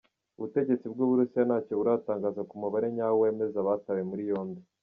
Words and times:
Ubutegetsi 0.37 0.85
bw’u 0.93 1.07
Burusiya 1.09 1.43
ntacyo 1.47 1.73
buratangaza 1.79 2.41
ku 2.49 2.53
mubare 2.61 2.87
nyawo 2.95 3.15
wemeza 3.23 3.57
abatawe 3.63 4.01
muri 4.09 4.23
yombi. 4.31 4.61